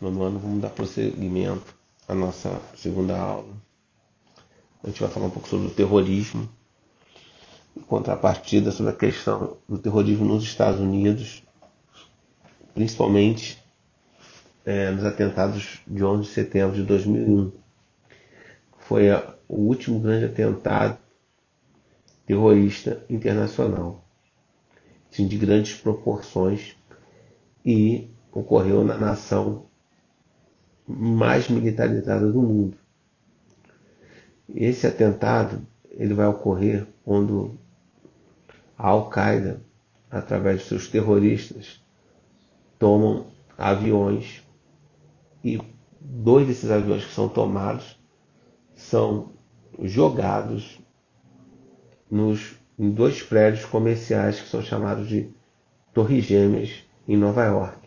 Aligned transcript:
nono 0.00 0.22
ano, 0.22 0.38
vamos 0.38 0.60
dar 0.62 0.70
prosseguimento 0.70 1.74
à 2.06 2.14
nossa 2.14 2.60
segunda 2.76 3.18
aula. 3.18 3.52
A 4.82 4.86
gente 4.86 5.00
vai 5.00 5.10
falar 5.10 5.26
um 5.26 5.30
pouco 5.30 5.48
sobre 5.48 5.66
o 5.66 5.70
terrorismo, 5.70 6.48
em 7.76 7.80
contrapartida 7.80 8.70
sobre 8.70 8.92
a 8.92 8.96
questão 8.96 9.56
do 9.68 9.78
terrorismo 9.78 10.24
nos 10.24 10.44
Estados 10.44 10.80
Unidos, 10.80 11.42
principalmente 12.74 13.62
é, 14.64 14.90
nos 14.90 15.04
atentados 15.04 15.80
de 15.86 16.04
11 16.04 16.28
de 16.28 16.34
setembro 16.34 16.76
de 16.76 16.84
2001. 16.84 17.52
Foi 18.78 19.10
a, 19.10 19.34
o 19.48 19.56
último 19.56 19.98
grande 19.98 20.26
atentado 20.26 20.96
terrorista 22.24 23.04
internacional, 23.10 24.04
de 25.10 25.38
grandes 25.38 25.74
proporções 25.74 26.76
e 27.64 28.08
ocorreu 28.30 28.84
na 28.84 28.96
nação 28.96 29.67
mais 30.88 31.48
militarizada 31.48 32.30
do 32.30 32.42
mundo. 32.42 32.76
Esse 34.54 34.86
atentado 34.86 35.60
ele 35.90 36.14
vai 36.14 36.26
ocorrer 36.26 36.86
quando 37.04 37.58
a 38.76 38.88
Al-Qaeda, 38.88 39.60
através 40.10 40.60
de 40.60 40.66
seus 40.66 40.88
terroristas, 40.88 41.84
tomam 42.78 43.26
aviões 43.56 44.42
e 45.44 45.60
dois 46.00 46.46
desses 46.46 46.70
aviões 46.70 47.04
que 47.04 47.12
são 47.12 47.28
tomados 47.28 47.98
são 48.74 49.32
jogados 49.82 50.78
nos, 52.10 52.56
em 52.78 52.90
dois 52.90 53.22
prédios 53.22 53.64
comerciais 53.64 54.40
que 54.40 54.48
são 54.48 54.62
chamados 54.62 55.08
de 55.08 55.30
Torres 55.92 56.24
Gêmeas 56.24 56.84
em 57.06 57.16
Nova 57.16 57.44
York. 57.44 57.77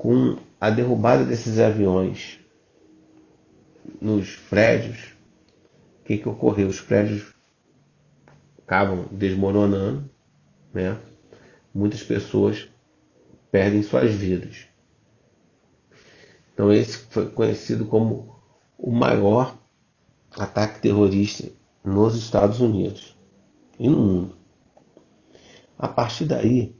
Com 0.00 0.38
a 0.58 0.70
derrubada 0.70 1.26
desses 1.26 1.58
aviões 1.58 2.40
nos 4.00 4.34
prédios, 4.34 5.14
o 6.00 6.04
que, 6.04 6.16
que 6.16 6.26
ocorreu? 6.26 6.68
Os 6.68 6.80
prédios 6.80 7.34
acabam 8.62 9.06
desmoronando, 9.10 10.08
né? 10.72 10.98
muitas 11.74 12.02
pessoas 12.02 12.66
perdem 13.52 13.82
suas 13.82 14.10
vidas. 14.10 14.68
Então 16.54 16.72
esse 16.72 16.96
foi 17.10 17.28
conhecido 17.28 17.84
como 17.84 18.40
o 18.78 18.90
maior 18.90 19.54
ataque 20.30 20.80
terrorista 20.80 21.46
nos 21.84 22.16
Estados 22.16 22.58
Unidos 22.58 23.14
e 23.78 23.86
no 23.86 23.98
mundo. 23.98 24.36
A 25.78 25.88
partir 25.88 26.24
daí, 26.24 26.74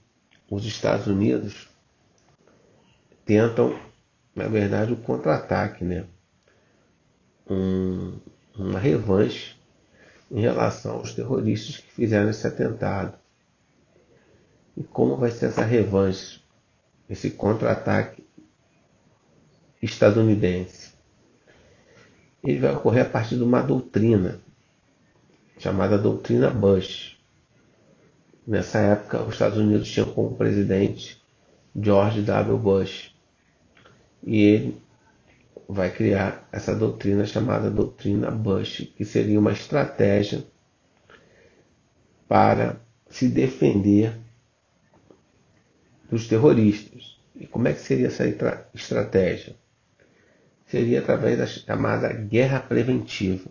os 0.51 0.65
Estados 0.65 1.07
Unidos 1.07 1.69
tentam, 3.31 3.79
na 4.35 4.49
verdade, 4.49 4.93
o 4.93 4.97
contra-ataque, 4.97 5.85
né? 5.85 6.05
Um, 7.49 8.19
uma 8.57 8.81
revanche 8.81 9.55
em 10.29 10.41
relação 10.41 10.97
aos 10.97 11.15
terroristas 11.15 11.77
que 11.77 11.93
fizeram 11.93 12.29
esse 12.29 12.45
atentado. 12.45 13.17
E 14.77 14.83
como 14.83 15.17
vai 15.17 15.31
ser 15.31 15.47
essa 15.47 15.63
revanche, 15.63 16.43
esse 17.09 17.31
contra-ataque 17.31 18.27
estadunidense. 19.81 20.93
Ele 22.43 22.59
vai 22.59 22.75
ocorrer 22.75 23.07
a 23.07 23.09
partir 23.09 23.37
de 23.37 23.45
uma 23.45 23.63
doutrina 23.63 24.41
chamada 25.57 25.97
doutrina 25.97 26.51
Bush. 26.51 27.17
Nessa 28.45 28.79
época, 28.81 29.23
os 29.23 29.35
Estados 29.35 29.57
Unidos 29.57 29.89
tinham 29.89 30.13
como 30.13 30.35
presidente 30.35 31.23
George 31.81 32.23
W. 32.23 32.59
Bush. 32.59 33.10
E 34.23 34.43
ele 34.43 34.83
vai 35.69 35.91
criar 35.91 36.49
essa 36.53 36.75
doutrina 36.75 37.25
chamada 37.25 37.71
doutrina 37.71 38.31
Bush, 38.31 38.93
que 38.97 39.05
seria 39.05 39.39
uma 39.39 39.53
estratégia 39.53 40.45
para 42.29 42.81
se 43.09 43.29
defender 43.29 44.17
dos 46.11 46.27
terroristas. 46.27 47.19
E 47.35 47.47
como 47.47 47.69
é 47.69 47.73
que 47.73 47.81
seria 47.81 48.09
essa 48.09 48.25
estratégia? 48.75 49.55
seria 50.71 51.01
através 51.01 51.37
da 51.37 51.47
chamada 51.47 52.13
guerra 52.13 52.61
preventiva. 52.61 53.51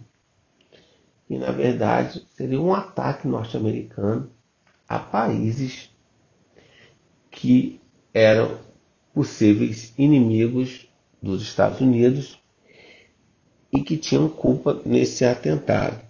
E, 1.30 1.38
na 1.38 1.51
verdade, 1.51 2.25
seria 2.36 2.59
um 2.59 2.74
ataque 2.74 3.28
norte-americano 3.28 4.31
a 4.88 4.97
países 4.97 5.94
que 7.30 7.80
eram 8.13 8.57
possíveis 9.19 9.94
inimigos 9.97 10.88
dos 11.22 11.41
Estados 11.41 11.81
Unidos 11.81 12.41
e 13.69 13.84
que 13.84 13.97
tinham 13.97 14.30
culpa 14.30 14.81
nesse 14.85 15.25
atentado. 15.25 16.02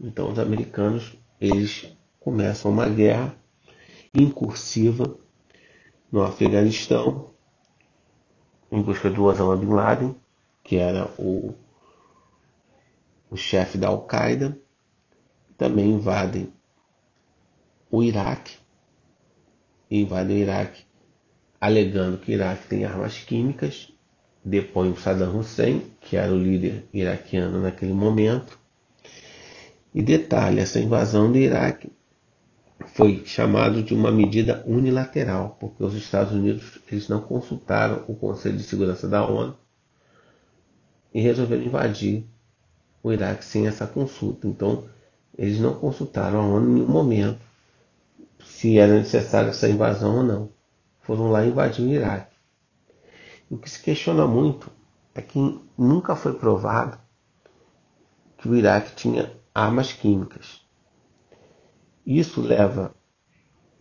Então 0.00 0.32
os 0.32 0.38
americanos 0.40 1.16
eles 1.40 1.96
começam 2.18 2.72
uma 2.72 2.88
guerra 2.88 3.32
incursiva 4.12 5.16
no 6.10 6.24
Afeganistão 6.24 7.30
em 8.72 8.82
busca 8.82 9.08
do 9.08 9.22
Osama 9.22 9.56
Bin 9.56 9.72
Laden, 9.72 10.16
que 10.64 10.78
era 10.78 11.08
o, 11.16 11.54
o 13.30 13.36
chefe 13.36 13.78
da 13.78 13.86
Al-Qaeda. 13.86 14.60
Também 15.56 15.92
invadem 15.92 16.52
o 17.88 18.02
Iraque, 18.02 18.56
invadem 19.88 20.38
o 20.38 20.40
Iraque 20.40 20.91
alegando 21.62 22.18
que 22.18 22.32
o 22.32 22.34
Iraque 22.34 22.66
tem 22.66 22.84
armas 22.84 23.18
químicas, 23.18 23.92
depõe 24.44 24.90
o 24.90 24.96
Saddam 24.96 25.38
Hussein, 25.38 25.80
que 26.00 26.16
era 26.16 26.32
o 26.32 26.36
líder 26.36 26.84
iraquiano 26.92 27.62
naquele 27.62 27.92
momento. 27.92 28.58
E 29.94 30.02
detalhe, 30.02 30.58
essa 30.58 30.80
invasão 30.80 31.30
do 31.30 31.38
Iraque 31.38 31.92
foi 32.94 33.22
chamado 33.24 33.80
de 33.80 33.94
uma 33.94 34.10
medida 34.10 34.64
unilateral, 34.66 35.56
porque 35.60 35.84
os 35.84 35.94
Estados 35.94 36.32
Unidos 36.32 36.80
eles 36.90 37.08
não 37.08 37.20
consultaram 37.20 38.04
o 38.08 38.16
Conselho 38.16 38.56
de 38.56 38.64
Segurança 38.64 39.06
da 39.06 39.24
ONU 39.24 39.56
e 41.14 41.20
resolveram 41.20 41.62
invadir 41.62 42.26
o 43.04 43.12
Iraque 43.12 43.44
sem 43.44 43.68
essa 43.68 43.86
consulta. 43.86 44.48
Então, 44.48 44.84
eles 45.38 45.60
não 45.60 45.74
consultaram 45.74 46.40
a 46.40 46.44
ONU 46.44 46.70
em 46.70 46.74
nenhum 46.74 46.88
momento 46.88 47.40
se 48.44 48.78
era 48.78 48.98
necessária 48.98 49.50
essa 49.50 49.68
invasão 49.68 50.16
ou 50.16 50.22
não. 50.24 50.61
Foram 51.02 51.30
lá 51.30 51.44
invadir 51.44 51.84
o 51.84 51.88
Iraque. 51.88 52.32
o 53.50 53.58
que 53.58 53.68
se 53.68 53.82
questiona 53.82 54.26
muito 54.26 54.70
é 55.14 55.20
que 55.20 55.38
nunca 55.76 56.16
foi 56.16 56.32
provado 56.32 56.98
que 58.38 58.48
o 58.48 58.54
Iraque 58.54 58.94
tinha 58.96 59.32
armas 59.54 59.92
químicas. 59.92 60.62
Isso 62.06 62.40
leva 62.40 62.94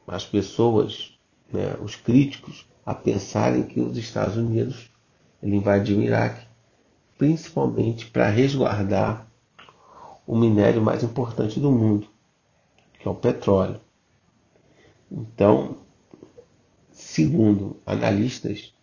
as 0.06 0.26
pessoas, 0.26 1.18
né, 1.52 1.76
os 1.82 1.96
críticos, 1.96 2.68
a 2.86 2.94
pensarem 2.94 3.64
que 3.64 3.80
os 3.80 3.98
Estados 3.98 4.36
Unidos 4.36 4.92
ele 5.42 5.56
invadiu 5.56 6.00
o 6.00 6.02
Iraque 6.02 6.46
principalmente 7.22 8.09
para 8.09 8.30
resguardar 8.30 9.28
o 10.26 10.36
minério 10.36 10.82
mais 10.82 11.03
importante 11.03 11.59
do 11.59 11.72
mundo, 11.72 12.08
que 12.94 13.08
é 13.08 13.12
o 13.12 13.14
petróleo. 13.14 13.80
Então, 15.12 15.78
segundo 17.02 17.82
analistas, 17.86 18.74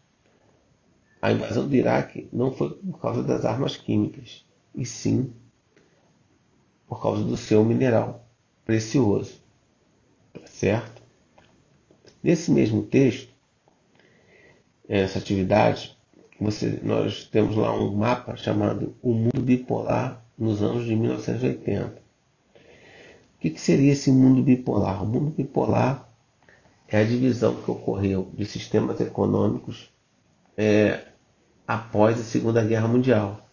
a 1.23 1.33
invasão 1.33 1.67
do 1.67 1.75
Iraque 1.75 2.29
não 2.33 2.53
foi 2.53 2.71
por 2.71 3.01
causa 3.01 3.23
das 3.23 3.45
armas 3.45 3.77
químicas, 3.77 4.45
e 4.75 4.85
sim 4.85 5.33
por 6.87 7.01
causa 7.01 7.25
do 7.25 7.37
seu 7.37 7.65
mineral 7.65 8.27
precioso. 8.65 9.41
Tá 10.33 10.47
certo? 10.47 11.03
Nesse 12.23 12.51
mesmo 12.51 12.83
texto, 12.83 13.33
essa 14.89 15.19
atividade, 15.19 15.97
você, 16.41 16.81
nós 16.83 17.25
temos 17.25 17.57
lá 17.57 17.73
um 17.73 17.95
mapa 17.95 18.37
chamado 18.37 18.95
O 19.03 19.13
Mundo 19.13 19.41
Bipolar 19.41 20.25
nos 20.37 20.63
anos 20.63 20.85
de 20.85 20.95
1980. 20.95 21.87
O 23.37 23.41
que, 23.41 23.51
que 23.51 23.61
seria 23.61 23.93
esse 23.93 24.11
mundo 24.11 24.43
bipolar? 24.43 25.03
O 25.03 25.07
mundo 25.07 25.31
bipolar 25.31 26.08
é 26.89 26.99
a 26.99 27.05
divisão 27.05 27.55
que 27.55 27.71
ocorreu 27.71 28.33
de 28.35 28.47
sistemas 28.47 29.01
econômicos 29.01 29.93
é, 30.57 31.05
após 31.67 32.19
a 32.19 32.25
Segunda 32.25 32.65
Guerra 32.65 32.89
Mundial, 32.89 33.47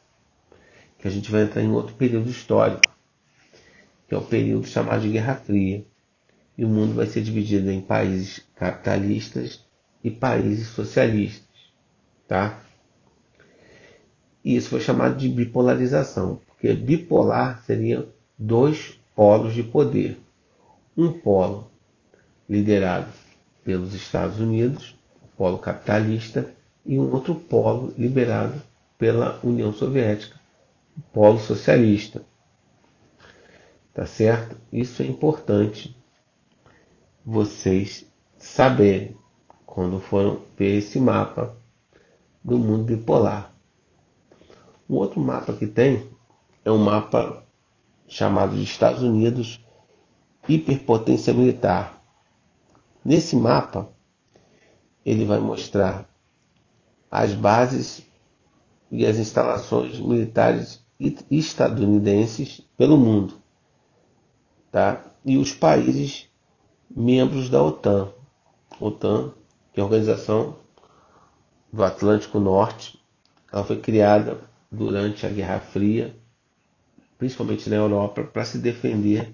que 0.97 1.07
a 1.07 1.11
gente 1.11 1.29
vai 1.29 1.43
entrar 1.43 1.61
em 1.61 1.71
outro 1.71 1.93
período 1.95 2.29
histórico 2.29 2.95
que 4.07 4.13
é 4.13 4.17
o 4.17 4.21
período 4.21 4.67
chamado 4.67 5.01
de 5.01 5.09
Guerra 5.09 5.35
Fria. 5.35 5.85
E 6.57 6.63
o 6.63 6.69
mundo 6.69 6.93
vai 6.93 7.05
ser 7.05 7.21
dividido 7.21 7.69
em 7.69 7.81
países 7.81 8.41
capitalistas 8.55 9.65
e 10.03 10.09
países 10.09 10.67
socialistas. 10.69 11.43
Tá? 12.27 12.59
E 14.43 14.55
isso 14.55 14.69
foi 14.69 14.79
chamado 14.79 15.17
de 15.17 15.27
bipolarização, 15.27 16.39
porque 16.47 16.73
bipolar 16.73 17.63
seria 17.65 18.07
dois 18.37 18.97
polos 19.15 19.53
de 19.53 19.63
poder. 19.63 20.17
Um 20.95 21.11
polo 21.11 21.69
liderado 22.47 23.09
pelos 23.65 23.93
Estados 23.93 24.39
Unidos, 24.39 24.95
o 25.21 25.27
polo 25.35 25.57
capitalista, 25.57 26.49
e 26.85 26.97
um 26.97 27.11
outro 27.11 27.35
polo 27.35 27.93
liberado 27.97 28.61
pela 28.97 29.39
União 29.43 29.73
Soviética, 29.73 30.39
o 30.95 31.01
polo 31.11 31.39
socialista. 31.39 32.21
Tá 33.93 34.05
certo? 34.05 34.55
Isso 34.71 35.01
é 35.01 35.05
importante 35.05 35.97
vocês 37.25 38.05
saberem 38.37 39.17
quando 39.65 39.99
foram 39.99 40.41
ver 40.57 40.77
esse 40.77 40.99
mapa 40.99 41.57
do 42.43 42.59
mundo 42.59 42.83
bipolar. 42.83 43.51
Um 44.87 44.95
outro 44.95 45.19
mapa 45.19 45.53
que 45.53 45.65
tem 45.65 46.07
é 46.63 46.71
um 46.71 46.77
mapa 46.77 47.43
chamado 48.07 48.55
de 48.55 48.63
Estados 48.63 49.01
Unidos 49.01 49.59
Hiperpotência 50.47 51.33
Militar. 51.33 51.94
Nesse 53.05 53.35
mapa, 53.35 53.87
ele 55.05 55.25
vai 55.25 55.39
mostrar 55.39 56.09
as 57.11 57.35
bases 57.35 58.01
e 58.89 59.05
as 59.05 59.17
instalações 59.17 59.99
militares 59.99 60.83
estadunidenses 61.29 62.61
pelo 62.75 62.97
mundo, 62.97 63.35
tá? 64.71 65.05
E 65.23 65.37
os 65.37 65.53
países 65.53 66.27
membros 66.89 67.47
da 67.47 67.61
OTAN. 67.61 68.11
OTAN, 68.81 69.33
que 69.71 69.79
é 69.79 69.83
a 69.83 69.85
Organização 69.85 70.55
do 71.71 71.83
Atlântico 71.83 72.39
Norte, 72.39 72.99
ela 73.53 73.63
foi 73.63 73.79
criada 73.79 74.39
durante 74.71 75.27
a 75.27 75.29
Guerra 75.29 75.59
Fria, 75.59 76.17
principalmente 77.19 77.69
na 77.69 77.75
Europa, 77.75 78.23
para 78.23 78.45
se 78.45 78.57
defender 78.57 79.31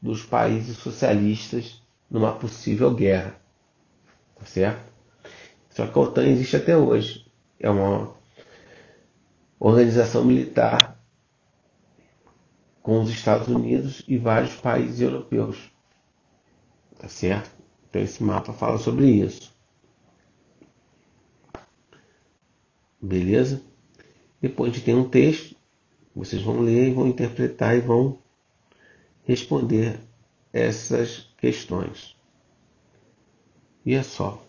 dos 0.00 0.22
países 0.22 0.76
socialistas 0.76 1.82
numa 2.10 2.32
possível 2.32 2.92
guerra. 2.94 3.40
Tá 4.36 4.46
certo? 4.46 4.92
Só 5.70 5.86
que 5.86 5.98
a 5.98 6.02
OTAN 6.02 6.26
existe 6.26 6.56
até 6.56 6.76
hoje. 6.76 7.26
É 7.58 7.68
uma 7.68 8.14
organização 9.58 10.24
militar 10.24 10.98
com 12.82 13.00
os 13.02 13.10
Estados 13.10 13.48
Unidos 13.48 14.02
e 14.08 14.16
vários 14.16 14.54
países 14.54 15.00
europeus. 15.00 15.70
Tá 16.98 17.08
certo? 17.08 17.50
Então 17.88 18.02
esse 18.02 18.22
mapa 18.22 18.52
fala 18.52 18.78
sobre 18.78 19.06
isso. 19.06 19.54
Beleza? 23.00 23.62
Depois 24.40 24.70
a 24.70 24.74
gente 24.74 24.84
tem 24.84 24.94
um 24.94 25.08
texto, 25.08 25.56
vocês 26.14 26.42
vão 26.42 26.60
ler 26.60 26.88
e 26.88 26.92
vão 26.92 27.06
interpretar 27.06 27.76
e 27.76 27.80
vão 27.80 28.18
responder 29.24 30.00
essas 30.52 31.34
questões. 31.38 32.16
E 33.84 33.94
é 33.94 34.02
só. 34.02 34.47